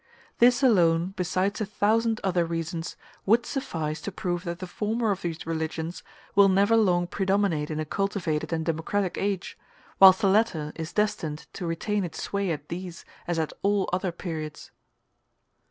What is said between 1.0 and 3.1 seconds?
besides a thousand other reasons,